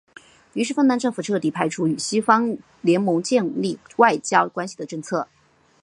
[0.53, 5.27] 于是芬兰政府彻底排除与西方盟国建立外交关系的政策。